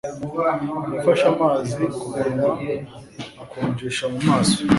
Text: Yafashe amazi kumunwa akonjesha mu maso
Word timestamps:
Yafashe 0.95 1.25
amazi 1.33 1.81
kumunwa 1.95 2.49
akonjesha 3.43 4.05
mu 4.13 4.19
maso 4.27 4.59